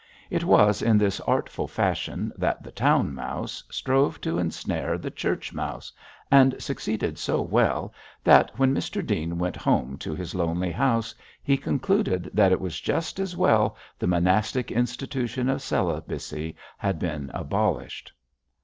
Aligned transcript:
It 0.31 0.43
was 0.43 0.81
in 0.81 0.97
this 0.97 1.19
artful 1.19 1.67
fashion 1.67 2.33
that 2.35 2.63
the 2.63 2.71
town 2.71 3.13
mouse 3.13 3.63
strove 3.69 4.19
to 4.21 4.39
ensnare 4.39 4.97
the 4.97 5.11
church 5.11 5.53
mouse, 5.53 5.91
and 6.31 6.59
succeeded 6.59 7.19
so 7.19 7.39
well 7.39 7.93
that 8.23 8.49
when 8.57 8.73
Mr 8.73 9.05
Dean 9.05 9.37
went 9.37 9.55
home 9.57 9.99
to 9.99 10.15
his 10.15 10.33
lonely 10.33 10.71
house 10.71 11.13
he 11.43 11.55
concluded 11.55 12.31
that 12.33 12.51
it 12.51 12.59
was 12.59 12.79
just 12.81 13.19
as 13.19 13.37
well 13.37 13.77
the 13.99 14.07
monastic 14.07 14.71
institution 14.71 15.47
of 15.49 15.61
celibacy 15.61 16.55
had 16.79 16.97
been 16.97 17.29
abolished. 17.35 18.11